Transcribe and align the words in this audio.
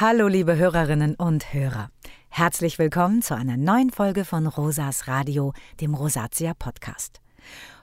Hallo 0.00 0.28
liebe 0.28 0.56
Hörerinnen 0.56 1.16
und 1.16 1.52
Hörer. 1.52 1.90
Herzlich 2.28 2.78
willkommen 2.78 3.20
zu 3.20 3.34
einer 3.34 3.56
neuen 3.56 3.90
Folge 3.90 4.24
von 4.24 4.46
Rosas 4.46 5.08
Radio, 5.08 5.54
dem 5.80 5.92
Rosatia 5.94 6.54
Podcast. 6.54 7.20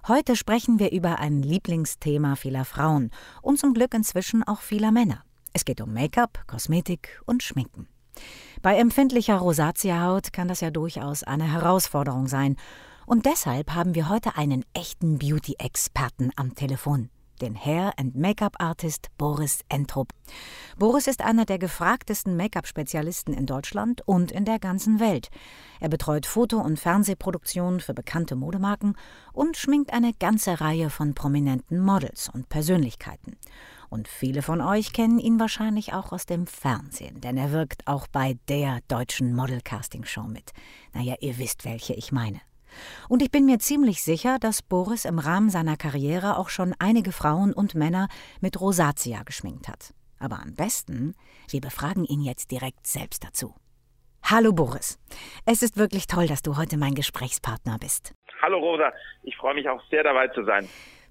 Heute 0.07 0.37
sprechen 0.37 0.79
wir 0.79 0.93
über 0.93 1.19
ein 1.19 1.41
Lieblingsthema 1.41 2.37
vieler 2.37 2.63
Frauen 2.63 3.11
und 3.41 3.59
zum 3.59 3.73
Glück 3.73 3.93
inzwischen 3.93 4.43
auch 4.43 4.61
vieler 4.61 4.93
Männer. 4.93 5.25
Es 5.51 5.65
geht 5.65 5.81
um 5.81 5.93
Make-up, 5.93 6.47
Kosmetik 6.47 7.21
und 7.25 7.43
Schminken. 7.43 7.89
Bei 8.61 8.77
empfindlicher 8.77 9.35
Rosatia-Haut 9.35 10.31
kann 10.31 10.47
das 10.47 10.61
ja 10.61 10.71
durchaus 10.71 11.23
eine 11.23 11.51
Herausforderung 11.51 12.27
sein. 12.27 12.55
Und 13.05 13.25
deshalb 13.25 13.75
haben 13.75 13.93
wir 13.93 14.07
heute 14.07 14.37
einen 14.37 14.63
echten 14.73 15.19
Beauty-Experten 15.19 16.31
am 16.37 16.55
Telefon 16.55 17.09
den 17.41 17.55
Hair- 17.55 17.93
and 17.97 18.15
Make-up-Artist 18.15 19.09
Boris 19.17 19.59
Entrup. 19.69 20.13
Boris 20.77 21.07
ist 21.07 21.21
einer 21.21 21.45
der 21.45 21.59
gefragtesten 21.59 22.35
Make-up-Spezialisten 22.37 23.33
in 23.33 23.45
Deutschland 23.45 24.01
und 24.07 24.31
in 24.31 24.45
der 24.45 24.59
ganzen 24.59 24.99
Welt. 24.99 25.29
Er 25.79 25.89
betreut 25.89 26.25
Foto- 26.25 26.61
und 26.61 26.79
Fernsehproduktionen 26.79 27.79
für 27.79 27.93
bekannte 27.93 28.35
Modemarken 28.35 28.95
und 29.33 29.57
schminkt 29.57 29.93
eine 29.93 30.13
ganze 30.13 30.61
Reihe 30.61 30.89
von 30.89 31.13
prominenten 31.13 31.79
Models 31.79 32.29
und 32.33 32.49
Persönlichkeiten. 32.49 33.37
Und 33.89 34.07
viele 34.07 34.41
von 34.41 34.61
euch 34.61 34.93
kennen 34.93 35.19
ihn 35.19 35.39
wahrscheinlich 35.39 35.93
auch 35.93 36.11
aus 36.11 36.25
dem 36.25 36.47
Fernsehen, 36.47 37.21
denn 37.21 37.37
er 37.37 37.51
wirkt 37.51 37.87
auch 37.87 38.07
bei 38.07 38.37
der 38.49 38.79
deutschen 38.87 39.35
Model-Casting-Show 39.35 40.23
mit. 40.23 40.51
Naja, 40.93 41.15
ihr 41.19 41.37
wisst, 41.37 41.65
welche 41.65 41.93
ich 41.93 42.11
meine. 42.11 42.41
Und 43.09 43.21
ich 43.21 43.31
bin 43.31 43.45
mir 43.45 43.59
ziemlich 43.59 44.03
sicher, 44.03 44.37
dass 44.39 44.61
Boris 44.61 45.05
im 45.05 45.19
Rahmen 45.19 45.49
seiner 45.49 45.77
Karriere 45.77 46.37
auch 46.37 46.49
schon 46.49 46.73
einige 46.79 47.11
Frauen 47.11 47.53
und 47.53 47.75
Männer 47.75 48.07
mit 48.41 48.59
Rosatia 48.59 49.23
geschminkt 49.23 49.67
hat. 49.67 49.93
Aber 50.19 50.39
am 50.39 50.55
besten, 50.55 51.15
wir 51.49 51.61
befragen 51.61 52.05
ihn 52.05 52.21
jetzt 52.21 52.51
direkt 52.51 52.87
selbst 52.87 53.23
dazu. 53.23 53.53
Hallo 54.23 54.53
Boris. 54.53 54.97
Es 55.45 55.61
ist 55.61 55.77
wirklich 55.77 56.07
toll, 56.07 56.27
dass 56.27 56.41
du 56.41 56.57
heute 56.57 56.77
mein 56.77 56.95
Gesprächspartner 56.95 57.77
bist. 57.79 58.15
Hallo 58.41 58.57
Rosa, 58.57 58.91
ich 59.23 59.35
freue 59.37 59.53
mich 59.53 59.69
auch 59.69 59.81
sehr 59.89 60.03
dabei 60.03 60.27
zu 60.29 60.43
sein. 60.45 60.67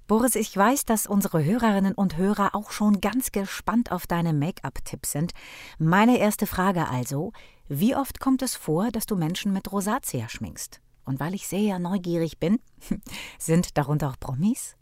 Boris, 0.07 0.35
ich 0.35 0.55
weiß, 0.55 0.85
dass 0.85 1.07
unsere 1.07 1.43
Hörerinnen 1.43 1.95
und 1.95 2.19
Hörer 2.19 2.55
auch 2.55 2.71
schon 2.73 3.01
ganz 3.01 3.33
gespannt 3.33 3.91
auf 3.91 4.07
deine 4.07 4.35
Make-up-Tipps 4.35 5.13
sind. 5.13 5.33
Meine 5.79 6.19
erste 6.19 6.47
Frage 6.47 6.89
also, 6.89 7.33
wie 7.69 7.97
oft 7.97 8.21
kommt 8.21 8.43
es 8.43 8.55
vor, 8.55 8.91
dass 8.91 9.07
du 9.07 9.17
Menschen 9.17 9.55
mit 9.55 9.73
Rosatia 9.73 10.29
schminkst? 10.29 10.83
Und 11.05 11.21
weil 11.21 11.35
ich 11.35 11.47
sehr 11.47 11.79
neugierig 11.79 12.39
bin, 12.39 12.59
sind 13.39 13.77
darunter 13.77 14.09
auch 14.09 14.19
Promis? 14.19 14.77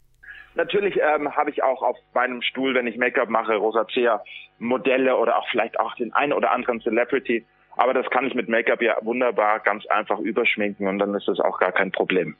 Natürlich 0.55 0.97
ähm, 0.97 1.35
habe 1.35 1.49
ich 1.49 1.63
auch 1.63 1.81
auf 1.81 1.97
meinem 2.13 2.41
Stuhl, 2.41 2.75
wenn 2.75 2.85
ich 2.85 2.97
Make-up 2.97 3.29
mache, 3.29 3.55
Rosacea 3.55 4.23
Modelle 4.59 5.17
oder 5.17 5.37
auch 5.37 5.47
vielleicht 5.49 5.79
auch 5.79 5.95
den 5.95 6.13
einen 6.13 6.33
oder 6.33 6.51
anderen 6.51 6.79
Celebrity. 6.81 7.45
Aber 7.75 7.93
das 7.93 8.09
kann 8.11 8.25
ich 8.27 8.35
mit 8.35 8.49
Make-up 8.49 8.81
ja 8.81 8.97
wunderbar 9.01 9.59
ganz 9.59 9.85
einfach 9.87 10.19
überschminken 10.19 10.87
und 10.87 10.99
dann 10.99 11.13
ist 11.15 11.27
das 11.27 11.39
auch 11.39 11.59
gar 11.59 11.71
kein 11.71 11.91
Problem. 11.91 12.35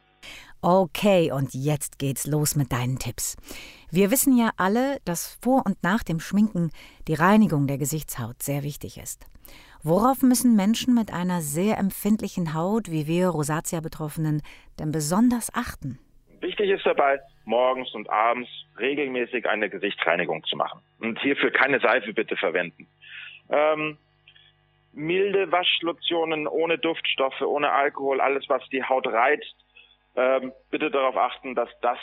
Okay, 0.62 1.32
und 1.32 1.54
jetzt 1.54 2.00
geht's 2.00 2.26
los 2.26 2.56
mit 2.56 2.72
deinen 2.72 2.98
Tipps. 2.98 3.36
Wir 3.96 4.10
wissen 4.10 4.36
ja 4.36 4.50
alle, 4.58 4.98
dass 5.06 5.38
vor 5.44 5.68
und 5.68 5.84
nach 5.84 6.02
dem 6.02 6.20
Schminken 6.20 6.72
die 7.08 7.14
Reinigung 7.14 7.68
der 7.68 7.78
Gesichtshaut 7.78 8.42
sehr 8.42 8.64
wichtig 8.64 8.98
ist. 8.98 9.28
Worauf 9.84 10.24
müssen 10.24 10.56
Menschen 10.56 10.96
mit 10.96 11.14
einer 11.14 11.42
sehr 11.42 11.78
empfindlichen 11.78 12.56
Haut, 12.56 12.90
wie 12.90 13.06
wir 13.06 13.28
Rosatia-Betroffenen, 13.28 14.42
denn 14.80 14.92
besonders 14.92 15.54
achten? 15.54 16.00
Wichtig 16.42 16.72
ist 16.72 16.84
dabei, 16.88 17.20
morgens 17.46 17.94
und 17.94 18.10
abends 18.10 18.50
regelmäßig 18.80 19.48
eine 19.48 19.70
Gesichtsreinigung 19.70 20.44
zu 20.46 20.58
machen. 20.58 20.82
Und 21.00 21.20
hierfür 21.22 21.52
keine 21.52 21.80
Seife 21.80 22.14
bitte 22.14 22.36
verwenden. 22.36 22.88
Ähm, 23.52 24.00
milde 24.92 25.52
Waschlotionen 25.52 26.48
ohne 26.48 26.80
Duftstoffe, 26.80 27.42
ohne 27.42 27.72
Alkohol, 27.72 28.22
alles 28.22 28.46
was 28.50 28.68
die 28.70 28.84
Haut 28.84 29.06
reizt, 29.06 29.56
ähm, 30.16 30.52
bitte 30.72 30.90
darauf 30.90 31.16
achten, 31.16 31.54
dass 31.54 31.70
das 31.82 32.00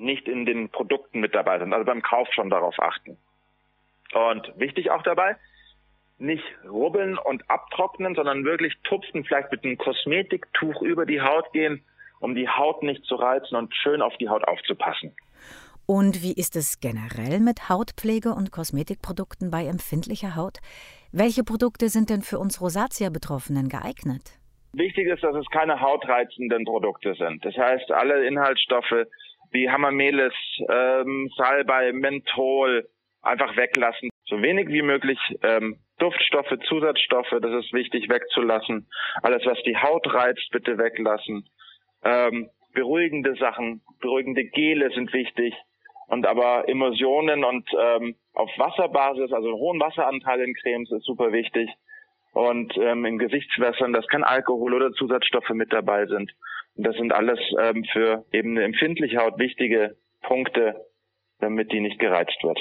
nicht 0.00 0.28
in 0.28 0.46
den 0.46 0.70
Produkten 0.70 1.20
mit 1.20 1.34
dabei 1.34 1.58
sind. 1.58 1.72
Also 1.72 1.84
beim 1.84 2.02
Kauf 2.02 2.28
schon 2.32 2.50
darauf 2.50 2.78
achten. 2.78 3.16
Und 4.12 4.52
wichtig 4.58 4.90
auch 4.90 5.02
dabei, 5.02 5.36
nicht 6.18 6.44
rubbeln 6.68 7.16
und 7.18 7.48
abtrocknen, 7.48 8.14
sondern 8.14 8.44
wirklich 8.44 8.74
tupfen, 8.84 9.24
vielleicht 9.24 9.52
mit 9.52 9.64
einem 9.64 9.78
Kosmetiktuch 9.78 10.82
über 10.82 11.06
die 11.06 11.20
Haut 11.20 11.52
gehen, 11.52 11.84
um 12.18 12.34
die 12.34 12.48
Haut 12.48 12.82
nicht 12.82 13.04
zu 13.04 13.14
reizen 13.14 13.56
und 13.56 13.74
schön 13.74 14.02
auf 14.02 14.16
die 14.18 14.28
Haut 14.28 14.46
aufzupassen. 14.46 15.14
Und 15.86 16.22
wie 16.22 16.34
ist 16.34 16.54
es 16.56 16.80
generell 16.80 17.40
mit 17.40 17.68
Hautpflege 17.68 18.30
und 18.30 18.52
Kosmetikprodukten 18.52 19.50
bei 19.50 19.66
empfindlicher 19.66 20.36
Haut? 20.36 20.58
Welche 21.10 21.42
Produkte 21.42 21.88
sind 21.88 22.10
denn 22.10 22.22
für 22.22 22.38
uns 22.38 22.60
Rosatia-Betroffenen 22.60 23.68
geeignet? 23.68 24.38
Wichtig 24.72 25.08
ist, 25.08 25.24
dass 25.24 25.34
es 25.34 25.46
keine 25.50 25.80
hautreizenden 25.80 26.64
Produkte 26.64 27.14
sind. 27.14 27.44
Das 27.44 27.56
heißt, 27.56 27.90
alle 27.90 28.24
Inhaltsstoffe 28.24 29.08
wie 29.50 29.70
Hamamelis, 29.70 30.34
ähm, 30.68 31.30
Salbei, 31.36 31.92
Menthol 31.92 32.88
einfach 33.22 33.56
weglassen. 33.56 34.10
So 34.24 34.40
wenig 34.42 34.68
wie 34.68 34.82
möglich 34.82 35.18
ähm, 35.42 35.78
Duftstoffe, 35.98 36.54
Zusatzstoffe, 36.68 37.34
das 37.42 37.64
ist 37.64 37.72
wichtig 37.72 38.08
wegzulassen. 38.08 38.88
Alles, 39.22 39.44
was 39.44 39.60
die 39.62 39.76
Haut 39.76 40.06
reizt, 40.12 40.48
bitte 40.50 40.78
weglassen. 40.78 41.48
Ähm, 42.04 42.48
beruhigende 42.72 43.34
Sachen, 43.36 43.82
beruhigende 44.00 44.44
Gele 44.44 44.90
sind 44.90 45.12
wichtig. 45.12 45.54
Und 46.06 46.26
aber 46.26 46.68
Emulsionen 46.68 47.44
und 47.44 47.68
ähm, 47.78 48.16
auf 48.34 48.50
Wasserbasis, 48.56 49.32
also 49.32 49.52
hohen 49.52 49.80
Wasseranteil 49.80 50.40
in 50.40 50.54
Cremes 50.54 50.90
ist 50.90 51.04
super 51.04 51.32
wichtig. 51.32 51.70
Und 52.32 52.76
ähm, 52.78 53.04
in 53.04 53.18
Gesichtswässern, 53.18 53.92
dass 53.92 54.06
kein 54.06 54.24
Alkohol 54.24 54.74
oder 54.74 54.92
Zusatzstoffe 54.92 55.50
mit 55.50 55.72
dabei 55.72 56.06
sind. 56.06 56.32
Und 56.80 56.86
das 56.86 56.96
sind 56.96 57.12
alles 57.12 57.38
ähm, 57.60 57.84
für 57.92 58.24
eben 58.32 58.56
eine 58.56 58.64
empfindliche 58.64 59.18
Haut 59.18 59.38
wichtige 59.38 59.98
Punkte, 60.22 60.86
damit 61.38 61.70
die 61.72 61.80
nicht 61.80 61.98
gereizt 61.98 62.38
wird. 62.42 62.58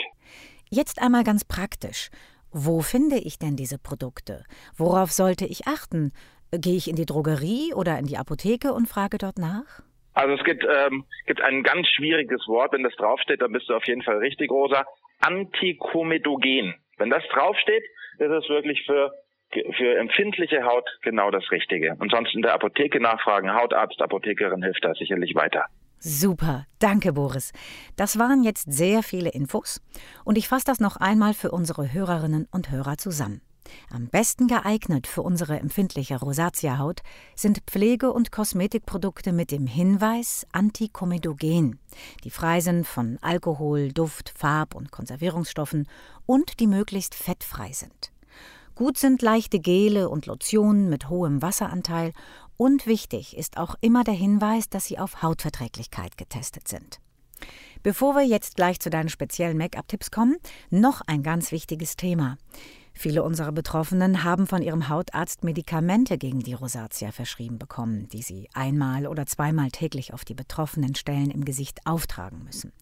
Jetzt 0.70 1.02
einmal 1.02 1.24
ganz 1.24 1.46
praktisch. 1.46 2.10
Wo 2.52 2.82
finde 2.82 3.16
ich 3.16 3.40
denn 3.40 3.56
diese 3.56 3.80
Produkte? 3.80 4.44
Worauf 4.76 5.12
sollte 5.12 5.46
ich 5.46 5.68
achten? 5.68 6.12
Gehe 6.52 6.76
ich 6.76 6.90
in 6.90 6.98
die 6.98 7.06
Drogerie 7.06 7.74
oder 7.74 7.98
in 7.98 8.08
die 8.08 8.18
Apotheke 8.18 8.74
und 8.74 8.90
frage 8.90 9.20
dort 9.20 9.38
nach? 9.38 9.84
Also 10.16 10.34
es 10.34 10.44
gibt, 10.44 10.66
ähm, 10.66 11.06
gibt 11.26 11.40
ein 11.42 11.64
ganz 11.64 11.88
schwieriges 11.88 12.46
Wort, 12.50 12.74
wenn 12.74 12.84
das 12.84 12.96
draufsteht, 12.98 13.42
dann 13.42 13.54
bist 13.54 13.70
du 13.70 13.74
auf 13.74 13.88
jeden 13.88 14.02
Fall 14.02 14.18
richtig, 14.18 14.52
Rosa. 14.52 14.84
Antikomedogen. 15.22 16.76
Wenn 16.98 17.10
das 17.10 17.24
draufsteht, 17.32 17.86
ist 18.18 18.32
es 18.32 18.50
wirklich 18.50 18.84
für, 18.86 19.14
für 19.52 19.98
empfindliche 19.98 20.64
Haut 20.64 20.88
genau 21.02 21.32
das 21.32 21.50
Richtige. 21.52 21.96
Und 22.00 22.12
sonst 22.12 22.34
in 22.36 22.42
der 22.42 22.54
Apotheke 22.54 23.00
nachfragen, 23.02 23.54
Hautarzt, 23.54 24.02
Apothekerin 24.02 24.64
hilft 24.64 24.84
da 24.84 24.94
sicherlich 24.94 25.36
weiter. 25.36 25.66
Super, 26.00 26.66
danke 26.80 27.12
Boris. 27.12 27.52
Das 27.98 28.18
waren 28.18 28.44
jetzt 28.44 28.72
sehr 28.72 29.04
viele 29.04 29.32
Infos 29.32 29.82
und 30.24 30.38
ich 30.38 30.48
fasse 30.48 30.66
das 30.66 30.80
noch 30.80 30.96
einmal 30.96 31.34
für 31.34 31.52
unsere 31.52 31.92
Hörerinnen 31.92 32.48
und 32.52 32.72
Hörer 32.72 32.98
zusammen. 32.98 33.42
Am 33.92 34.08
besten 34.08 34.48
geeignet 34.48 35.08
für 35.08 35.22
unsere 35.22 35.60
empfindliche 35.60 36.20
Rosatia-Haut 36.20 37.02
sind 37.36 37.60
Pflege- 37.68 38.14
und 38.14 38.32
Kosmetikprodukte 38.32 39.34
mit 39.34 39.52
dem 39.52 39.68
Hinweis 39.68 40.48
Antikomedogen, 40.52 41.80
die 42.24 42.30
frei 42.30 42.62
sind 42.62 42.88
von 42.88 43.18
Alkohol, 43.22 43.92
Duft, 43.92 44.30
Farb- 44.30 44.76
und 44.76 44.92
Konservierungsstoffen 44.92 45.88
und 46.26 46.60
die 46.60 46.68
möglichst 46.68 47.14
fettfrei 47.14 47.72
sind. 47.74 48.12
Gut 48.80 48.98
sind 48.98 49.22
leichte 49.22 49.60
Gele 49.60 50.08
und 50.08 50.26
Lotionen 50.26 50.88
mit 50.88 51.10
hohem 51.10 51.42
Wasseranteil 51.42 52.14
und 52.56 52.88
wichtig 52.88 53.36
ist 53.36 53.58
auch 53.58 53.76
immer 53.82 54.06
der 54.06 54.14
Hinweis, 54.14 54.70
dass 54.70 54.86
sie 54.86 54.98
auf 54.98 55.22
Hautverträglichkeit 55.22 56.18
getestet 56.18 56.70
sind. 56.70 57.02
Bevor 57.84 58.16
wir 58.16 58.24
jetzt 58.24 58.56
gleich 58.56 58.80
zu 58.80 58.90
deinen 58.90 59.10
speziellen 59.10 59.58
Make-up-Tipps 59.58 60.12
kommen, 60.12 60.38
noch 60.70 61.02
ein 61.08 61.24
ganz 61.24 61.52
wichtiges 61.52 61.98
Thema. 61.98 62.38
Viele 63.02 63.24
unserer 63.24 63.54
Betroffenen 63.54 64.26
haben 64.26 64.46
von 64.46 64.62
ihrem 64.62 64.90
Hautarzt 64.90 65.46
Medikamente 65.46 66.18
gegen 66.18 66.40
die 66.40 66.52
Rosatia 66.54 67.14
verschrieben 67.14 67.58
bekommen, 67.58 68.10
die 68.12 68.22
sie 68.22 68.50
einmal 68.54 69.08
oder 69.08 69.26
zweimal 69.26 69.70
täglich 69.70 70.14
auf 70.14 70.26
die 70.26 70.34
betroffenen 70.34 70.96
Stellen 70.96 71.32
im 71.32 71.46
Gesicht 71.46 71.80
auftragen 71.86 72.44
müssen. 72.44 72.74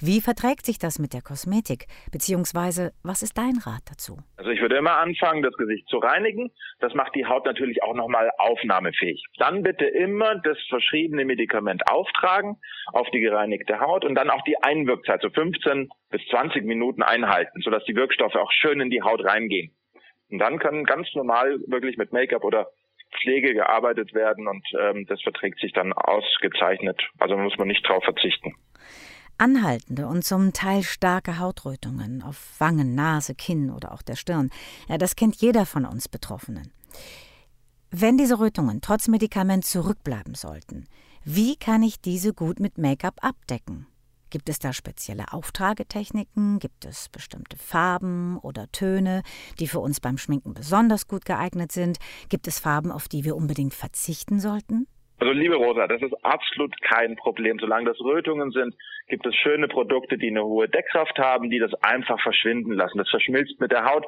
Wie 0.00 0.22
verträgt 0.22 0.64
sich 0.64 0.78
das 0.78 0.98
mit 0.98 1.12
der 1.12 1.20
Kosmetik? 1.20 1.88
Beziehungsweise, 2.10 2.92
was 3.02 3.22
ist 3.22 3.36
dein 3.36 3.58
Rat 3.58 3.82
dazu? 3.84 4.16
Also 4.38 4.48
ich 4.48 4.62
würde 4.62 4.78
immer 4.78 4.96
anfangen, 4.96 5.42
das 5.42 5.54
Gesicht 5.58 5.86
zu 5.90 5.98
reinigen. 5.98 6.50
Das 6.78 6.94
macht 6.94 7.14
die 7.14 7.26
Haut 7.26 7.44
natürlich 7.44 7.82
auch 7.82 7.94
nochmal 7.94 8.30
aufnahmefähig. 8.38 9.22
Dann 9.36 9.62
bitte 9.62 9.84
immer 9.84 10.36
das 10.36 10.56
verschriebene 10.70 11.26
Medikament 11.26 11.82
auftragen 11.86 12.56
auf 12.94 13.10
die 13.10 13.20
gereinigte 13.20 13.78
Haut 13.78 14.06
und 14.06 14.14
dann 14.14 14.30
auch 14.30 14.42
die 14.44 14.56
Einwirkzeit, 14.62 15.20
so 15.20 15.28
15 15.28 15.90
bis 16.10 16.20
20 16.30 16.64
Minuten 16.64 17.02
einhalten, 17.02 17.60
sodass 17.62 17.84
die 17.84 17.96
Wirkstoffe 17.96 18.34
auch 18.36 18.52
schön 18.52 18.80
in 18.80 18.90
die 18.90 19.02
Haut 19.02 19.24
reingehen. 19.24 19.72
Und 20.30 20.38
dann 20.38 20.58
kann 20.58 20.84
ganz 20.84 21.08
normal 21.14 21.58
wirklich 21.66 21.96
mit 21.96 22.12
Make-up 22.12 22.44
oder 22.44 22.70
Pflege 23.20 23.54
gearbeitet 23.54 24.14
werden 24.14 24.46
und 24.46 24.64
ähm, 24.78 25.06
das 25.06 25.20
verträgt 25.22 25.60
sich 25.60 25.72
dann 25.72 25.92
ausgezeichnet. 25.92 27.00
Also 27.18 27.36
muss 27.36 27.56
man 27.58 27.68
nicht 27.68 27.86
drauf 27.88 28.04
verzichten. 28.04 28.54
Anhaltende 29.38 30.06
und 30.06 30.22
zum 30.22 30.52
Teil 30.52 30.82
starke 30.82 31.38
Hautrötungen 31.38 32.22
auf 32.22 32.36
Wangen, 32.58 32.94
Nase, 32.94 33.34
Kinn 33.34 33.70
oder 33.70 33.92
auch 33.92 34.02
der 34.02 34.16
Stirn, 34.16 34.50
ja, 34.88 34.98
das 34.98 35.16
kennt 35.16 35.36
jeder 35.36 35.64
von 35.64 35.86
uns 35.86 36.08
Betroffenen. 36.08 36.72
Wenn 37.90 38.18
diese 38.18 38.38
Rötungen 38.38 38.80
trotz 38.82 39.08
Medikament 39.08 39.64
zurückbleiben 39.64 40.34
sollten, 40.34 40.86
wie 41.24 41.56
kann 41.56 41.82
ich 41.82 42.00
diese 42.00 42.32
gut 42.34 42.60
mit 42.60 42.78
Make-up 42.78 43.14
abdecken? 43.22 43.86
Gibt 44.30 44.48
es 44.48 44.60
da 44.60 44.72
spezielle 44.72 45.32
Auftragetechniken? 45.32 46.60
Gibt 46.60 46.84
es 46.84 47.08
bestimmte 47.08 47.56
Farben 47.56 48.38
oder 48.38 48.66
Töne, 48.70 49.22
die 49.58 49.66
für 49.66 49.80
uns 49.80 50.00
beim 50.00 50.18
Schminken 50.18 50.54
besonders 50.54 51.08
gut 51.08 51.24
geeignet 51.24 51.72
sind? 51.72 51.98
Gibt 52.28 52.46
es 52.46 52.60
Farben, 52.60 52.92
auf 52.92 53.08
die 53.08 53.24
wir 53.24 53.34
unbedingt 53.34 53.74
verzichten 53.74 54.38
sollten? 54.38 54.86
Also 55.18 55.32
liebe 55.32 55.56
Rosa, 55.56 55.86
das 55.86 56.00
ist 56.00 56.14
absolut 56.24 56.74
kein 56.80 57.16
Problem. 57.16 57.58
Solange 57.58 57.86
das 57.86 58.00
Rötungen 58.00 58.52
sind, 58.52 58.74
gibt 59.08 59.26
es 59.26 59.34
schöne 59.34 59.68
Produkte, 59.68 60.16
die 60.16 60.28
eine 60.28 60.44
hohe 60.44 60.68
Deckkraft 60.68 61.18
haben, 61.18 61.50
die 61.50 61.58
das 61.58 61.74
einfach 61.82 62.18
verschwinden 62.22 62.72
lassen. 62.72 62.96
Das 62.96 63.10
verschmilzt 63.10 63.60
mit 63.60 63.70
der 63.70 63.84
Haut. 63.84 64.06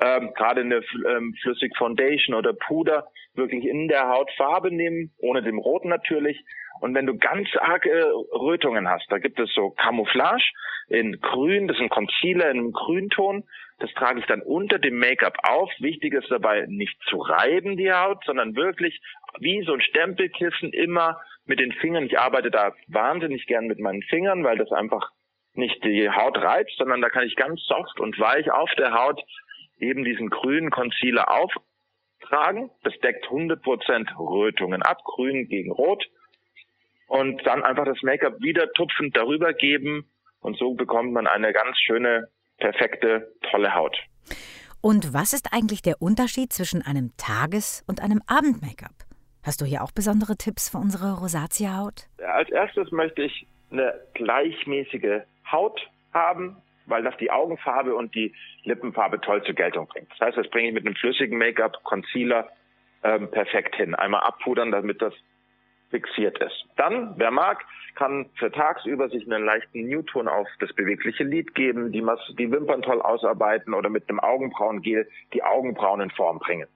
Ähm, 0.00 0.32
gerade 0.34 0.60
eine 0.60 0.82
ähm, 1.08 1.34
flüssig 1.42 1.76
Foundation 1.76 2.34
oder 2.34 2.52
Puder 2.52 3.08
wirklich 3.34 3.64
in 3.64 3.88
der 3.88 4.08
Haut 4.08 4.30
Farbe 4.36 4.70
nehmen, 4.70 5.12
ohne 5.18 5.42
dem 5.42 5.58
Roten 5.58 5.88
natürlich. 5.88 6.44
Und 6.80 6.94
wenn 6.94 7.06
du 7.06 7.16
ganz 7.16 7.48
arge 7.58 8.12
Rötungen 8.32 8.88
hast, 8.88 9.10
da 9.10 9.18
gibt 9.18 9.40
es 9.40 9.52
so 9.54 9.70
Camouflage 9.70 10.44
in 10.88 11.18
Grün, 11.20 11.68
das 11.68 11.76
ist 11.76 11.82
ein 11.82 11.88
Concealer 11.88 12.50
in 12.50 12.58
einem 12.58 12.72
Grünton. 12.72 13.44
Das 13.78 13.92
trage 13.94 14.20
ich 14.20 14.26
dann 14.26 14.42
unter 14.42 14.78
dem 14.78 14.98
Make-up 14.98 15.36
auf. 15.42 15.70
Wichtig 15.78 16.14
ist 16.14 16.30
dabei 16.30 16.64
nicht 16.68 16.96
zu 17.08 17.18
reiben 17.18 17.76
die 17.76 17.92
Haut, 17.92 18.24
sondern 18.24 18.54
wirklich 18.56 19.00
wie 19.38 19.62
so 19.64 19.74
ein 19.74 19.80
Stempelkissen 19.80 20.72
immer 20.72 21.20
mit 21.44 21.60
den 21.60 21.72
Fingern. 21.72 22.04
Ich 22.04 22.18
arbeite 22.18 22.50
da 22.50 22.72
wahnsinnig 22.88 23.46
gern 23.46 23.66
mit 23.66 23.78
meinen 23.78 24.02
Fingern, 24.02 24.44
weil 24.44 24.58
das 24.58 24.72
einfach 24.72 25.10
nicht 25.54 25.82
die 25.84 26.08
Haut 26.10 26.38
reibt, 26.38 26.70
sondern 26.76 27.00
da 27.00 27.08
kann 27.08 27.26
ich 27.26 27.36
ganz 27.36 27.62
soft 27.64 27.98
und 28.00 28.18
weich 28.18 28.50
auf 28.50 28.70
der 28.78 28.92
Haut 28.92 29.20
eben 29.78 30.04
diesen 30.04 30.30
grünen 30.30 30.70
Concealer 30.70 31.30
auftragen. 31.30 32.70
Das 32.82 32.94
deckt 33.02 33.26
100% 33.26 34.18
Rötungen 34.18 34.82
ab, 34.82 34.98
grün 35.04 35.48
gegen 35.48 35.72
rot. 35.72 36.04
Und 37.08 37.46
dann 37.46 37.62
einfach 37.62 37.84
das 37.84 38.02
Make-up 38.02 38.40
wieder 38.40 38.72
tupfend 38.72 39.16
darüber 39.16 39.52
geben 39.52 40.10
und 40.40 40.56
so 40.58 40.74
bekommt 40.74 41.12
man 41.12 41.26
eine 41.26 41.52
ganz 41.52 41.78
schöne, 41.78 42.28
perfekte, 42.58 43.32
tolle 43.50 43.74
Haut. 43.74 43.96
Und 44.80 45.12
was 45.12 45.32
ist 45.32 45.52
eigentlich 45.52 45.82
der 45.82 46.00
Unterschied 46.00 46.52
zwischen 46.52 46.82
einem 46.82 47.12
Tages- 47.16 47.84
und 47.88 48.00
einem 48.00 48.22
Abend-Make-up? 48.26 48.94
Hast 49.42 49.60
du 49.60 49.64
hier 49.64 49.82
auch 49.82 49.92
besondere 49.92 50.36
Tipps 50.36 50.68
für 50.68 50.78
unsere 50.78 51.18
Rosatia-Haut? 51.18 52.08
Als 52.24 52.50
erstes 52.50 52.90
möchte 52.92 53.22
ich 53.22 53.46
eine 53.70 53.94
gleichmäßige 54.14 55.22
Haut 55.50 55.80
haben, 56.12 56.56
weil 56.86 57.02
das 57.02 57.16
die 57.18 57.30
Augenfarbe 57.30 57.94
und 57.94 58.14
die 58.14 58.34
Lippenfarbe 58.64 59.20
toll 59.20 59.42
zur 59.44 59.54
Geltung 59.54 59.86
bringt. 59.86 60.10
Das 60.12 60.28
heißt, 60.28 60.38
das 60.38 60.48
bringe 60.48 60.68
ich 60.68 60.74
mit 60.74 60.86
einem 60.86 60.96
flüssigen 60.96 61.38
Make-up, 61.38 61.82
Concealer 61.84 62.48
ähm, 63.02 63.30
perfekt 63.30 63.76
hin. 63.76 63.94
Einmal 63.94 64.22
abpudern, 64.22 64.70
damit 64.70 65.02
das 65.02 65.14
fixiert 65.90 66.38
ist. 66.38 66.64
Dann, 66.76 67.14
wer 67.16 67.30
mag, 67.30 67.64
kann 67.94 68.26
für 68.34 68.50
tagsüber 68.50 69.08
sich 69.08 69.24
einen 69.24 69.44
leichten 69.44 69.86
Newton 69.86 70.28
auf 70.28 70.48
das 70.60 70.72
bewegliche 70.74 71.24
Lid 71.24 71.54
geben, 71.54 71.92
die, 71.92 72.04
die 72.38 72.50
Wimpern 72.50 72.82
toll 72.82 73.00
ausarbeiten 73.00 73.74
oder 73.74 73.88
mit 73.88 74.08
einem 74.08 74.20
Augenbrauengel 74.20 75.08
die 75.32 75.42
Augenbrauen 75.42 76.00
in 76.00 76.10
Form 76.10 76.38
bringen. 76.38 76.68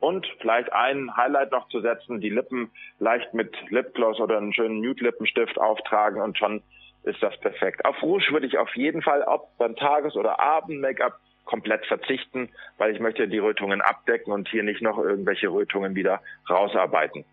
Und 0.00 0.26
vielleicht 0.40 0.72
ein 0.72 1.16
Highlight 1.16 1.52
noch 1.52 1.68
zu 1.68 1.80
setzen, 1.80 2.20
die 2.20 2.28
Lippen 2.28 2.70
leicht 2.98 3.32
mit 3.32 3.56
Lipgloss 3.70 4.20
oder 4.20 4.36
einen 4.36 4.52
schönen 4.52 4.80
Nude-Lippenstift 4.80 5.58
auftragen 5.58 6.20
und 6.20 6.36
schon 6.36 6.62
ist 7.06 7.22
das 7.22 7.38
perfekt. 7.40 7.84
Auf 7.84 8.02
Rouge 8.02 8.32
würde 8.32 8.46
ich 8.46 8.58
auf 8.58 8.74
jeden 8.76 9.02
Fall, 9.02 9.22
ob 9.22 9.56
beim 9.58 9.76
Tages- 9.76 10.16
oder 10.16 10.40
Abend-Make-up, 10.40 11.18
komplett 11.44 11.86
verzichten, 11.86 12.50
weil 12.76 12.92
ich 12.92 13.00
möchte 13.00 13.28
die 13.28 13.38
Rötungen 13.38 13.80
abdecken 13.80 14.32
und 14.32 14.48
hier 14.48 14.64
nicht 14.64 14.82
noch 14.82 14.98
irgendwelche 14.98 15.48
Rötungen 15.48 15.94
wieder 15.94 16.20
rausarbeiten. 16.50 17.24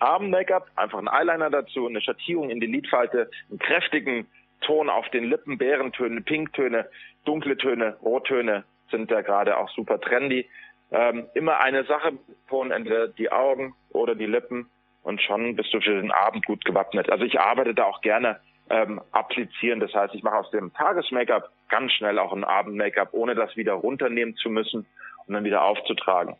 Abend-Make-up, 0.00 0.68
einfach 0.74 0.98
ein 0.98 1.08
Eyeliner 1.08 1.48
dazu, 1.48 1.86
eine 1.86 2.00
Schattierung 2.00 2.50
in 2.50 2.58
die 2.58 2.66
Lidfalte, 2.66 3.30
einen 3.48 3.58
kräftigen 3.60 4.26
Ton 4.62 4.90
auf 4.90 5.08
den 5.10 5.24
Lippen, 5.24 5.58
Bärentöne, 5.58 6.20
Pinktöne, 6.20 6.88
dunkle 7.24 7.56
Töne, 7.56 7.96
Rottöne 8.02 8.64
sind 8.90 9.10
da 9.10 9.22
gerade 9.22 9.56
auch 9.56 9.70
super 9.70 10.00
trendy. 10.00 10.48
Ähm, 10.90 11.26
immer 11.34 11.60
eine 11.60 11.84
Sache 11.84 12.12
betonen, 12.12 12.72
entweder 12.72 13.08
die 13.08 13.30
Augen 13.30 13.74
oder 13.90 14.14
die 14.14 14.26
Lippen 14.26 14.68
und 15.02 15.22
schon 15.22 15.54
bist 15.56 15.72
du 15.72 15.80
für 15.80 16.00
den 16.00 16.10
Abend 16.10 16.44
gut 16.46 16.64
gewappnet. 16.64 17.10
Also 17.10 17.24
ich 17.24 17.38
arbeite 17.38 17.74
da 17.74 17.84
auch 17.84 18.00
gerne 18.00 18.40
ähm, 18.70 19.00
applizieren. 19.10 19.80
Das 19.80 19.92
heißt, 19.92 20.14
ich 20.14 20.22
mache 20.22 20.36
aus 20.36 20.50
dem 20.50 20.72
Tages-Make-up 20.72 21.50
ganz 21.68 21.92
schnell 21.92 22.18
auch 22.18 22.32
ein 22.32 22.44
Abend-Make-up, 22.44 23.10
ohne 23.12 23.34
das 23.34 23.56
wieder 23.56 23.74
runternehmen 23.74 24.36
zu 24.36 24.48
müssen 24.48 24.86
und 25.26 25.34
dann 25.34 25.44
wieder 25.44 25.62
aufzutragen. 25.62 26.36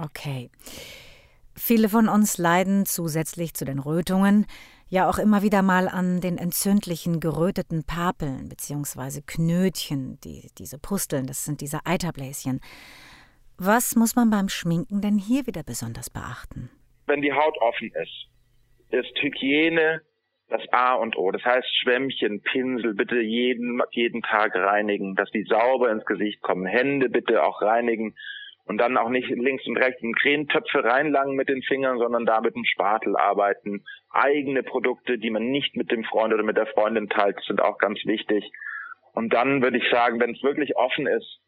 Okay. 0.00 0.50
Viele 1.56 1.88
von 1.88 2.08
uns 2.08 2.38
leiden 2.38 2.86
zusätzlich 2.86 3.54
zu 3.54 3.64
den 3.64 3.78
Rötungen 3.78 4.46
ja 4.88 5.08
auch 5.08 5.18
immer 5.18 5.42
wieder 5.42 5.62
mal 5.62 5.88
an 5.88 6.20
den 6.20 6.38
entzündlichen 6.38 7.20
geröteten 7.20 7.84
Papeln 7.84 8.48
bzw. 8.48 9.22
Knötchen, 9.26 10.18
die, 10.22 10.50
diese 10.58 10.78
Pusteln, 10.78 11.26
das 11.26 11.44
sind 11.44 11.60
diese 11.60 11.80
Eiterbläschen. 11.84 12.60
Was 13.56 13.96
muss 13.96 14.16
man 14.16 14.30
beim 14.30 14.48
Schminken 14.48 15.00
denn 15.00 15.16
hier 15.16 15.46
wieder 15.46 15.62
besonders 15.62 16.10
beachten? 16.10 16.70
Wenn 17.06 17.22
die 17.22 17.32
Haut 17.32 17.56
offen 17.58 17.90
ist, 17.92 18.28
ist 18.90 19.22
Hygiene 19.22 20.02
das 20.48 20.62
A 20.72 20.94
und 20.94 21.16
O. 21.16 21.30
Das 21.30 21.44
heißt, 21.44 21.66
Schwämmchen, 21.82 22.42
Pinsel 22.42 22.94
bitte 22.94 23.20
jeden, 23.20 23.82
jeden 23.90 24.22
Tag 24.22 24.54
reinigen, 24.54 25.14
dass 25.14 25.30
die 25.30 25.44
sauber 25.44 25.90
ins 25.90 26.04
Gesicht 26.04 26.42
kommen. 26.42 26.66
Hände 26.66 27.08
bitte 27.08 27.42
auch 27.42 27.62
reinigen 27.62 28.14
und 28.66 28.78
dann 28.78 28.96
auch 28.96 29.08
nicht 29.08 29.28
links 29.28 29.66
und 29.66 29.76
rechts 29.76 30.02
in 30.02 30.14
Cremetöpfe 30.14 30.84
reinlangen 30.84 31.36
mit 31.36 31.48
den 31.48 31.62
Fingern, 31.62 31.98
sondern 31.98 32.24
da 32.24 32.40
mit 32.40 32.54
dem 32.54 32.64
Spatel 32.64 33.16
arbeiten. 33.16 33.84
Eigene 34.10 34.62
Produkte, 34.62 35.18
die 35.18 35.30
man 35.30 35.50
nicht 35.50 35.76
mit 35.76 35.90
dem 35.90 36.04
Freund 36.04 36.32
oder 36.32 36.42
mit 36.42 36.56
der 36.56 36.66
Freundin 36.66 37.08
teilt, 37.08 37.38
sind 37.46 37.60
auch 37.60 37.78
ganz 37.78 37.98
wichtig. 38.04 38.50
Und 39.12 39.32
dann 39.32 39.62
würde 39.62 39.78
ich 39.78 39.90
sagen, 39.90 40.20
wenn 40.20 40.32
es 40.32 40.42
wirklich 40.42 40.76
offen 40.76 41.06
ist, 41.06 41.40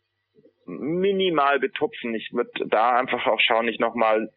minimal 0.66 1.58
betupfen. 1.58 2.14
Ich 2.14 2.32
würde 2.32 2.50
da 2.66 2.99
einfach 2.99 3.26
auch 3.26 3.40
schauen, 3.40 3.66
nicht 3.66 3.81
nochmal 3.81 4.31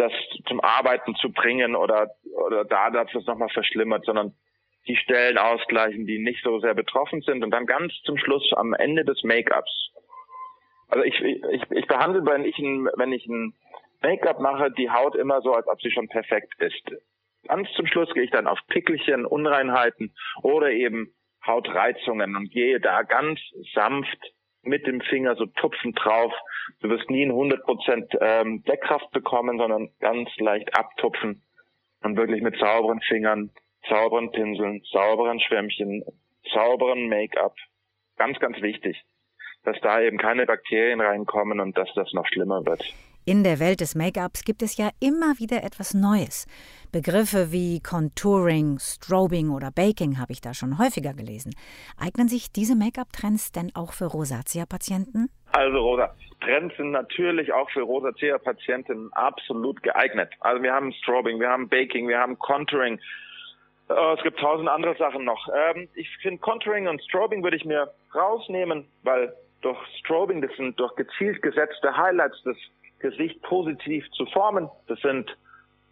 das 0.00 0.12
zum 0.46 0.60
Arbeiten 0.60 1.14
zu 1.16 1.30
bringen 1.30 1.76
oder, 1.76 2.10
oder 2.46 2.64
da 2.64 2.90
das 2.90 3.12
nochmal 3.26 3.50
verschlimmert, 3.50 4.04
sondern 4.04 4.34
die 4.86 4.96
Stellen 4.96 5.38
ausgleichen, 5.38 6.06
die 6.06 6.18
nicht 6.18 6.42
so 6.42 6.58
sehr 6.60 6.74
betroffen 6.74 7.20
sind 7.20 7.44
und 7.44 7.50
dann 7.50 7.66
ganz 7.66 7.92
zum 8.04 8.16
Schluss 8.16 8.50
am 8.54 8.72
Ende 8.72 9.04
des 9.04 9.22
Make-ups. 9.22 9.90
Also 10.88 11.04
ich, 11.04 11.20
ich, 11.20 11.62
ich 11.70 11.86
behandle, 11.86 12.24
wenn 12.24 12.44
ich 12.44 12.58
ein, 12.58 12.88
wenn 12.96 13.12
ich 13.12 13.26
ein 13.26 13.54
Make-up 14.02 14.40
mache, 14.40 14.70
die 14.72 14.90
Haut 14.90 15.14
immer 15.14 15.42
so, 15.42 15.52
als 15.52 15.68
ob 15.68 15.80
sie 15.82 15.90
schon 15.90 16.08
perfekt 16.08 16.54
ist. 16.58 16.82
Ganz 17.46 17.70
zum 17.76 17.86
Schluss 17.86 18.12
gehe 18.14 18.22
ich 18.22 18.30
dann 18.30 18.46
auf 18.46 18.58
Pickelchen, 18.68 19.26
Unreinheiten 19.26 20.14
oder 20.42 20.70
eben 20.70 21.14
Hautreizungen 21.46 22.36
und 22.36 22.50
gehe 22.50 22.80
da 22.80 23.02
ganz 23.02 23.38
sanft 23.74 24.18
mit 24.62 24.86
dem 24.86 25.00
Finger 25.00 25.36
so 25.36 25.46
tupfen 25.46 25.92
drauf. 25.92 26.32
Du 26.80 26.88
wirst 26.88 27.10
nie 27.10 27.22
in 27.22 27.32
100% 27.32 28.18
ähm, 28.20 28.62
Deckkraft 28.64 29.10
bekommen, 29.12 29.58
sondern 29.58 29.90
ganz 30.00 30.28
leicht 30.38 30.74
abtupfen 30.76 31.42
und 32.02 32.16
wirklich 32.16 32.42
mit 32.42 32.58
sauberen 32.58 33.00
Fingern, 33.00 33.50
sauberen 33.88 34.30
Pinseln, 34.30 34.82
sauberen 34.90 35.40
Schwämmchen, 35.40 36.04
sauberen 36.52 37.08
Make-up. 37.08 37.54
Ganz, 38.16 38.38
ganz 38.38 38.60
wichtig, 38.60 39.02
dass 39.64 39.80
da 39.80 40.00
eben 40.00 40.18
keine 40.18 40.46
Bakterien 40.46 41.00
reinkommen 41.00 41.60
und 41.60 41.76
dass 41.76 41.92
das 41.94 42.12
noch 42.12 42.26
schlimmer 42.26 42.64
wird. 42.66 42.84
In 43.30 43.44
der 43.44 43.60
Welt 43.60 43.80
des 43.80 43.94
Make-ups 43.94 44.42
gibt 44.42 44.60
es 44.60 44.76
ja 44.76 44.88
immer 44.98 45.38
wieder 45.38 45.62
etwas 45.62 45.94
Neues. 45.94 46.48
Begriffe 46.90 47.52
wie 47.52 47.78
Contouring, 47.80 48.80
Strobing 48.80 49.50
oder 49.50 49.70
Baking 49.70 50.18
habe 50.18 50.32
ich 50.32 50.40
da 50.40 50.52
schon 50.52 50.80
häufiger 50.80 51.14
gelesen. 51.14 51.54
Eignen 51.96 52.26
sich 52.26 52.50
diese 52.50 52.74
Make-up-Trends 52.74 53.52
denn 53.52 53.70
auch 53.76 53.92
für 53.92 54.06
Rosatia-Patienten? 54.06 55.30
Also 55.52 55.78
Rosa, 55.78 56.12
Trends 56.40 56.76
sind 56.76 56.90
natürlich 56.90 57.52
auch 57.52 57.70
für 57.70 57.82
Rosatia-Patienten 57.82 59.12
absolut 59.12 59.80
geeignet. 59.84 60.30
Also 60.40 60.60
wir 60.64 60.72
haben 60.72 60.92
Strobing, 60.94 61.38
wir 61.38 61.50
haben 61.50 61.68
Baking, 61.68 62.08
wir 62.08 62.18
haben 62.18 62.36
Contouring. 62.36 62.98
Äh, 63.90 64.14
es 64.16 64.24
gibt 64.24 64.40
tausend 64.40 64.68
andere 64.68 64.96
Sachen 64.96 65.24
noch. 65.24 65.46
Ähm, 65.54 65.88
ich 65.94 66.08
finde 66.20 66.40
Contouring 66.40 66.88
und 66.88 67.00
Strobing 67.04 67.44
würde 67.44 67.58
ich 67.58 67.64
mir 67.64 67.92
rausnehmen, 68.12 68.88
weil 69.04 69.32
durch 69.60 69.78
Strobing, 70.00 70.42
das 70.42 70.50
sind 70.56 70.80
durch 70.80 70.96
gezielt 70.96 71.42
gesetzte 71.42 71.96
Highlights 71.96 72.42
das 72.44 72.56
Gesicht 73.00 73.42
positiv 73.42 74.08
zu 74.12 74.26
formen. 74.26 74.68
Das 74.86 75.00
sind 75.00 75.36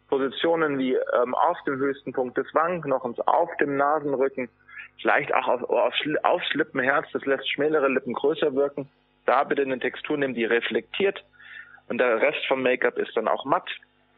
Positionen 0.08 0.78
wie 0.78 0.94
ähm, 0.94 1.34
auf 1.34 1.58
dem 1.66 1.76
höchsten 1.76 2.12
Punkt 2.12 2.38
des 2.38 2.46
Wangenknochens, 2.54 3.18
auf 3.20 3.50
dem 3.60 3.76
Nasenrücken, 3.76 4.48
vielleicht 5.00 5.34
auch 5.34 5.48
auf, 5.48 5.62
auf, 5.64 5.94
aufs 6.22 6.54
Lippenherz, 6.54 7.06
das 7.12 7.24
lässt 7.24 7.48
schmälere 7.50 7.88
Lippen 7.88 8.14
größer 8.14 8.54
wirken. 8.54 8.88
Da 9.26 9.44
bitte 9.44 9.62
eine 9.62 9.78
Textur 9.78 10.16
nehmen, 10.16 10.34
die 10.34 10.44
reflektiert 10.44 11.22
und 11.88 11.98
der 11.98 12.20
Rest 12.20 12.46
vom 12.46 12.62
Make-up 12.62 12.98
ist 12.98 13.16
dann 13.16 13.28
auch 13.28 13.44
matt. 13.44 13.68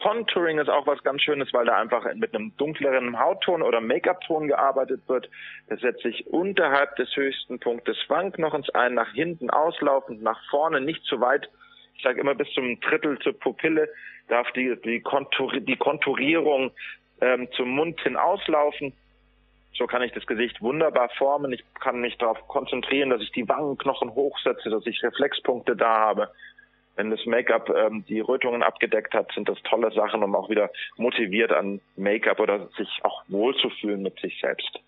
Contouring 0.03 0.59
ist 0.59 0.71
auch 0.71 0.87
was 0.87 1.03
ganz 1.03 1.21
Schönes, 1.21 1.53
weil 1.53 1.67
da 1.67 1.77
einfach 1.77 2.07
mit 2.15 2.35
einem 2.35 2.57
dunkleren 2.57 3.21
Hautton 3.21 3.61
oder 3.61 3.81
Make-up-Ton 3.81 4.49
gearbeitet 4.49 5.03
wird. 5.09 5.29
Das 5.69 5.81
setzt 5.81 6.03
sich 6.03 6.27
unterhalb 6.29 6.97
des 6.97 7.15
höchsten 7.15 7.59
Punktes 7.59 7.99
Wangenknochens 8.09 8.71
ein, 8.71 8.95
nach 8.95 9.13
hinten 9.13 9.51
auslaufend, 9.51 10.23
nach 10.23 10.41
vorne, 10.49 10.81
nicht 10.81 11.05
zu 11.05 11.21
weit. 11.21 11.51
Ich 11.95 12.03
sage 12.03 12.21
immer 12.21 12.35
bis 12.35 12.51
zum 12.53 12.81
Drittel 12.81 13.19
zur 13.19 13.39
Pupille 13.39 13.89
darf 14.29 14.51
die, 14.53 14.77
die, 14.85 15.01
Kontur, 15.01 15.53
die 15.59 15.77
Konturierung 15.77 16.71
ähm, 17.21 17.49
zum 17.57 17.71
Mund 17.71 18.01
hin 18.01 18.17
auslaufen. 18.17 18.93
So 19.75 19.87
kann 19.87 20.03
ich 20.03 20.13
das 20.13 20.27
Gesicht 20.27 20.61
wunderbar 20.61 21.09
formen. 21.17 21.53
Ich 21.53 21.65
kann 21.81 22.01
mich 22.01 22.17
darauf 22.19 22.47
konzentrieren, 22.49 23.11
dass 23.11 23.23
ich 23.23 23.33
die 23.33 23.49
Wangenknochen 23.49 24.15
hochsetze, 24.15 24.71
dass 24.71 24.87
ich 24.87 25.03
Reflexpunkte 25.03 25.77
da 25.77 25.99
habe 25.99 26.31
wenn 27.01 27.11
das 27.11 27.25
Make-up 27.25 27.71
ähm, 27.71 28.05
die 28.09 28.21
Rötungen 28.21 28.63
abgedeckt 28.63 29.15
hat, 29.15 29.33
sind 29.35 29.49
das 29.49 29.57
tolle 29.63 29.91
Sachen, 29.93 30.23
um 30.23 30.35
auch 30.35 30.51
wieder 30.51 30.71
motiviert 30.99 31.51
an 31.51 31.81
Make-up 31.97 32.39
oder 32.41 32.69
sich 32.77 32.89
auch 33.03 33.23
wohlzufühlen 33.29 34.03
mit 34.03 34.21
sich 34.21 34.39
selbst. 34.39 34.81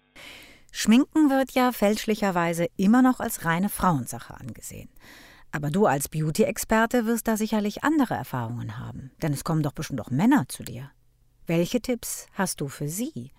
Schminken 0.73 1.31
wird 1.31 1.53
ja 1.53 1.73
fälschlicherweise 1.73 2.67
immer 2.77 3.01
noch 3.01 3.21
als 3.21 3.47
reine 3.47 3.71
Frauensache 3.71 4.35
angesehen. 4.35 4.91
Aber 5.55 5.69
du 5.71 5.87
als 5.87 6.09
Beauty-Experte 6.09 7.07
wirst 7.07 7.29
da 7.29 7.37
sicherlich 7.37 7.85
andere 7.85 8.15
Erfahrungen 8.15 8.79
haben, 8.79 9.11
denn 9.23 9.33
es 9.33 9.45
kommen 9.45 9.63
doch 9.63 9.75
bestimmt 9.75 10.01
auch 10.01 10.11
Männer 10.11 10.47
zu 10.49 10.63
dir. 10.63 10.91
Welche 11.47 11.81
Tipps 11.81 12.27
hast 12.35 12.61
du 12.61 12.69
für 12.69 12.89
sie? 12.89 13.33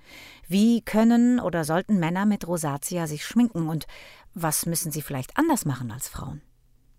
Wie 0.47 0.81
können 0.81 1.39
oder 1.39 1.63
sollten 1.63 1.99
Männer 1.99 2.25
mit 2.25 2.47
Rosatia 2.47 3.07
sich 3.07 3.23
schminken 3.23 3.69
und 3.69 3.87
was 4.35 4.65
müssen 4.65 4.91
sie 4.91 5.01
vielleicht 5.01 5.37
anders 5.37 5.65
machen 5.65 5.91
als 5.91 6.09
Frauen? 6.09 6.41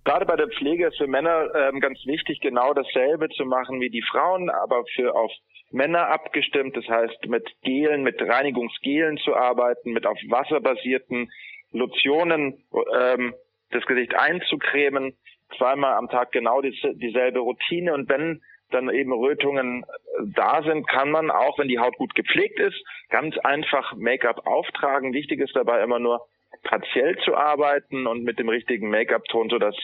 Gerade 0.04 0.26
bei 0.26 0.36
der 0.36 0.48
Pflege 0.48 0.88
ist 0.88 0.98
für 0.98 1.06
Männer 1.06 1.48
ähm, 1.54 1.80
ganz 1.80 1.98
wichtig, 2.04 2.40
genau 2.40 2.74
dasselbe 2.74 3.28
zu 3.30 3.44
machen 3.44 3.80
wie 3.80 3.90
die 3.90 4.02
Frauen, 4.02 4.50
aber 4.50 4.84
für 4.94 5.14
auf 5.14 5.30
Männer 5.70 6.08
abgestimmt. 6.08 6.76
Das 6.76 6.86
heißt, 6.88 7.26
mit 7.26 7.48
Gelen, 7.62 8.02
mit 8.02 8.20
Reinigungsgelen 8.20 9.18
zu 9.18 9.34
arbeiten, 9.34 9.92
mit 9.92 10.06
auf 10.06 10.18
Wasser 10.28 10.60
basierten 10.60 11.30
Lotionen 11.70 12.64
ähm, 12.98 13.34
das 13.74 13.86
Gesicht 13.86 14.14
einzucremen, 14.14 15.16
zweimal 15.58 15.94
am 15.94 16.08
Tag 16.08 16.32
genau 16.32 16.60
die, 16.60 16.74
dieselbe 16.94 17.40
Routine. 17.40 17.92
Und 17.94 18.08
wenn 18.08 18.42
dann 18.70 18.88
eben 18.90 19.12
Rötungen 19.12 19.82
äh, 19.82 20.22
da 20.34 20.62
sind, 20.62 20.88
kann 20.88 21.10
man 21.10 21.30
auch, 21.30 21.58
wenn 21.58 21.68
die 21.68 21.78
Haut 21.78 21.96
gut 21.96 22.14
gepflegt 22.14 22.58
ist, 22.58 22.82
ganz 23.10 23.36
einfach 23.38 23.94
Make-up 23.96 24.46
auftragen. 24.46 25.12
Wichtig 25.12 25.40
ist 25.40 25.54
dabei 25.54 25.82
immer 25.82 25.98
nur, 25.98 26.26
partiell 26.62 27.16
zu 27.18 27.34
arbeiten 27.34 28.06
und 28.06 28.24
mit 28.24 28.38
dem 28.38 28.48
richtigen 28.48 28.88
Make-up-Ton, 28.88 29.50
sodass 29.50 29.76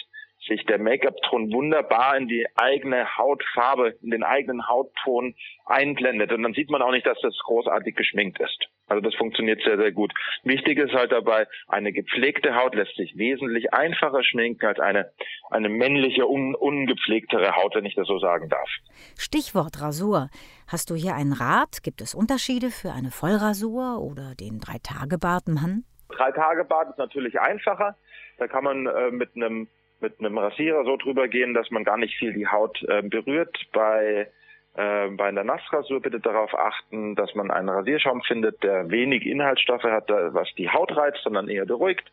sich 0.47 0.65
der 0.67 0.79
Make-up-Ton 0.79 1.53
wunderbar 1.53 2.17
in 2.17 2.29
die 2.29 2.47
eigene 2.57 3.17
Hautfarbe, 3.17 3.97
in 4.03 4.11
den 4.11 4.23
eigenen 4.23 4.69
Hautton 4.69 5.35
einblendet. 5.67 6.33
Und 6.33 6.43
dann 6.43 6.55
sieht 6.55 6.71
man 6.71 6.83
auch 6.83 6.93
nicht, 6.93 7.07
dass 7.07 7.19
das 7.21 7.37
großartig 7.45 7.95
geschminkt 7.95 8.41
ist. 8.41 8.69
Also 8.87 9.03
das 9.03 9.15
funktioniert 9.15 9.63
sehr, 9.63 9.77
sehr 9.77 9.93
gut. 9.93 10.13
Wichtig 10.43 10.79
ist 10.79 10.93
halt 10.93 11.13
dabei, 11.13 11.47
eine 11.69 11.93
gepflegte 11.93 12.57
Haut 12.57 12.75
lässt 12.75 12.97
sich 12.97 13.17
wesentlich 13.17 13.73
einfacher 13.73 14.25
schminken 14.25 14.67
als 14.67 14.81
eine, 14.81 15.13
eine 15.51 15.69
männliche, 15.69 16.27
un, 16.27 16.55
ungepflegtere 16.57 17.55
Haut, 17.55 17.77
wenn 17.77 17.85
ich 17.85 17.95
das 17.95 18.09
so 18.09 18.19
sagen 18.19 18.49
darf. 18.49 18.69
Stichwort 19.17 19.81
Rasur. 19.81 20.29
Hast 20.67 20.91
du 20.91 20.95
hier 20.95 21.15
einen 21.15 21.33
Rat? 21.33 21.83
Gibt 21.85 22.01
es 22.01 22.15
Unterschiede 22.15 22.71
für 22.71 22.93
eine 22.93 23.11
Vollrasur 23.11 24.01
oder 24.03 24.35
den 24.35 24.59
Drei-Tage-Bartmann? 24.59 25.85
Drei-Tage-Bad 26.09 26.91
ist 26.91 26.99
natürlich 26.99 27.41
einfacher. 27.41 27.97
Da 28.39 28.49
kann 28.49 28.65
man 28.65 28.87
äh, 28.87 29.11
mit 29.11 29.37
einem 29.37 29.69
mit 30.01 30.19
einem 30.19 30.39
Rasierer 30.39 30.85
so 30.85 30.97
drüber 30.97 31.29
gehen, 31.29 31.55
dass 31.55 31.71
man 31.71 31.85
gar 31.85 31.97
nicht 31.97 32.17
viel 32.17 32.33
die 32.33 32.47
Haut 32.47 32.83
äh, 32.89 33.03
berührt. 33.03 33.57
Bei 33.73 34.29
äh, 34.77 35.09
bei 35.09 35.27
einer 35.27 35.45
Nassrasur 35.45 36.01
bitte 36.01 36.21
darauf 36.21 36.55
achten, 36.55 37.17
dass 37.17 37.35
man 37.35 37.51
einen 37.51 37.69
Rasierschaum 37.69 38.23
findet, 38.23 38.63
der 38.63 38.91
wenig 38.91 39.27
Inhaltsstoffe 39.27 39.85
hat, 39.85 40.09
was 40.09 40.49
die 40.57 40.71
Haut 40.71 40.97
reizt, 40.97 41.21
sondern 41.23 41.49
eher 41.49 41.67
beruhigt. 41.67 42.11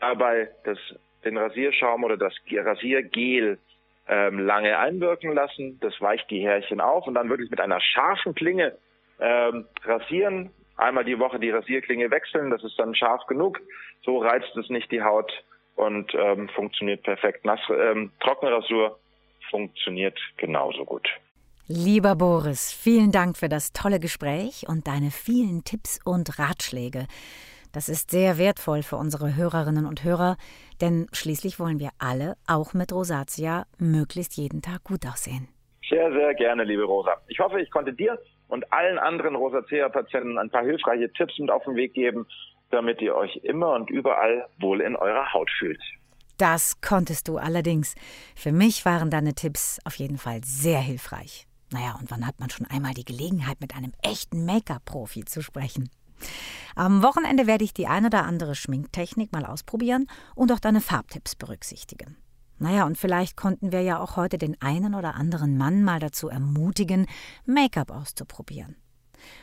Dabei 0.00 0.50
das, 0.64 0.78
den 1.24 1.38
Rasierschaum 1.38 2.04
oder 2.04 2.16
das 2.16 2.34
Rasiergel 2.50 3.58
ähm, 4.08 4.40
lange 4.40 4.78
einwirken 4.78 5.32
lassen. 5.32 5.78
Das 5.80 5.98
weicht 6.00 6.28
die 6.30 6.44
Härchen 6.44 6.80
auf 6.80 7.06
und 7.06 7.14
dann 7.14 7.30
wirklich 7.30 7.50
mit 7.50 7.60
einer 7.60 7.80
scharfen 7.80 8.34
Klinge 8.34 8.76
ähm, 9.20 9.66
rasieren, 9.84 10.50
einmal 10.76 11.04
die 11.04 11.18
Woche 11.18 11.38
die 11.38 11.50
Rasierklinge 11.50 12.10
wechseln, 12.10 12.50
das 12.50 12.64
ist 12.64 12.78
dann 12.78 12.94
scharf 12.94 13.26
genug. 13.26 13.60
So 14.04 14.18
reizt 14.18 14.56
es 14.56 14.68
nicht 14.68 14.90
die 14.90 15.02
Haut 15.02 15.32
und 15.76 16.12
ähm, 16.14 16.48
funktioniert 16.50 17.02
perfekt. 17.02 17.44
Nass, 17.44 17.60
ähm, 17.70 18.10
Trockenrasur 18.20 18.98
funktioniert 19.50 20.18
genauso 20.36 20.84
gut. 20.84 21.08
Lieber 21.68 22.16
Boris, 22.16 22.72
vielen 22.72 23.12
Dank 23.12 23.36
für 23.36 23.48
das 23.48 23.72
tolle 23.72 24.00
Gespräch 24.00 24.64
und 24.68 24.86
deine 24.86 25.10
vielen 25.10 25.64
Tipps 25.64 26.00
und 26.04 26.38
Ratschläge. 26.38 27.06
Das 27.72 27.88
ist 27.88 28.10
sehr 28.10 28.36
wertvoll 28.36 28.82
für 28.82 28.96
unsere 28.96 29.36
Hörerinnen 29.36 29.86
und 29.86 30.04
Hörer, 30.04 30.36
denn 30.80 31.06
schließlich 31.12 31.58
wollen 31.58 31.80
wir 31.80 31.90
alle, 31.98 32.34
auch 32.46 32.74
mit 32.74 32.92
Rosatia, 32.92 33.64
möglichst 33.78 34.36
jeden 34.36 34.60
Tag 34.60 34.84
gut 34.84 35.06
aussehen. 35.06 35.48
Sehr, 35.88 36.12
sehr 36.12 36.34
gerne, 36.34 36.64
liebe 36.64 36.84
Rosa. 36.84 37.16
Ich 37.28 37.38
hoffe, 37.38 37.60
ich 37.60 37.70
konnte 37.70 37.92
dir 37.92 38.18
und 38.48 38.70
allen 38.72 38.98
anderen 38.98 39.34
Rosacea-Patienten 39.34 40.36
ein 40.38 40.50
paar 40.50 40.64
hilfreiche 40.64 41.10
Tipps 41.12 41.38
mit 41.38 41.50
auf 41.50 41.64
den 41.64 41.76
Weg 41.76 41.94
geben, 41.94 42.26
damit 42.72 43.00
ihr 43.00 43.14
euch 43.14 43.36
immer 43.44 43.74
und 43.74 43.90
überall 43.90 44.48
wohl 44.58 44.80
in 44.80 44.96
eurer 44.96 45.32
Haut 45.32 45.50
fühlt. 45.58 45.80
Das 46.38 46.80
konntest 46.80 47.28
du 47.28 47.36
allerdings. 47.36 47.94
Für 48.34 48.50
mich 48.50 48.84
waren 48.84 49.10
deine 49.10 49.34
Tipps 49.34 49.78
auf 49.84 49.94
jeden 49.94 50.18
Fall 50.18 50.40
sehr 50.42 50.80
hilfreich. 50.80 51.46
Naja, 51.70 51.96
und 52.00 52.10
wann 52.10 52.26
hat 52.26 52.40
man 52.40 52.50
schon 52.50 52.66
einmal 52.66 52.94
die 52.94 53.04
Gelegenheit, 53.04 53.60
mit 53.60 53.76
einem 53.76 53.92
echten 54.02 54.44
Make-up-Profi 54.44 55.24
zu 55.24 55.42
sprechen? 55.42 55.88
Am 56.74 57.02
Wochenende 57.02 57.46
werde 57.46 57.64
ich 57.64 57.74
die 57.74 57.86
ein 57.86 58.06
oder 58.06 58.24
andere 58.24 58.54
Schminktechnik 58.54 59.32
mal 59.32 59.46
ausprobieren 59.46 60.06
und 60.34 60.52
auch 60.52 60.60
deine 60.60 60.80
Farbtipps 60.80 61.36
berücksichtigen. 61.36 62.16
Naja, 62.58 62.86
und 62.86 62.96
vielleicht 62.96 63.36
konnten 63.36 63.72
wir 63.72 63.82
ja 63.82 63.98
auch 63.98 64.16
heute 64.16 64.38
den 64.38 64.60
einen 64.60 64.94
oder 64.94 65.14
anderen 65.14 65.56
Mann 65.56 65.82
mal 65.82 65.98
dazu 65.98 66.28
ermutigen, 66.28 67.06
Make-up 67.44 67.90
auszuprobieren. 67.90 68.76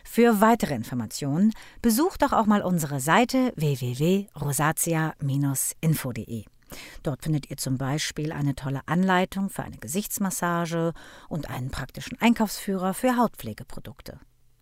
Für 0.04 0.42
weitere 0.42 0.76
Informationen 0.76 1.54
besucht 1.82 2.22
doch 2.22 2.34
auch 2.34 2.46
mal 2.46 2.62
unsere 2.62 3.00
Seite 3.00 3.54
www.rosatia-info.de. 3.56 6.46
Dort 7.04 7.24
findet 7.24 7.50
ihr 7.50 7.58
zum 7.58 7.78
Beispiel 7.78 8.32
eine 8.32 8.56
tolle 8.56 8.82
Anleitung 8.86 9.50
für 9.50 9.64
eine 9.64 9.78
Gesichtsmassage 9.78 10.94
und 11.28 11.50
einen 11.50 11.72
praktischen 11.72 12.20
Einkaufsführer 12.22 12.94
für 12.94 13.18
Hautpflegeprodukte. 13.18 14.20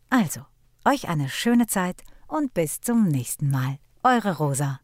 Also, 0.10 0.42
euch 0.86 1.10
eine 1.10 1.30
schöne 1.30 1.68
Zeit 1.68 2.04
und 2.28 2.54
bis 2.54 2.82
zum 2.82 3.08
nächsten 3.08 3.50
Mal. 3.50 3.78
Eure 4.04 4.38
Rosa. 4.38 4.80